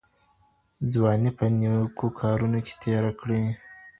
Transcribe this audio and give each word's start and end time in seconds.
ځواني 0.93 1.31
په 1.37 1.45
نیکو 1.59 2.07
کارونو 2.21 2.59
کې 2.65 2.73
تېره 2.81 3.11
کړئ. 3.19 3.43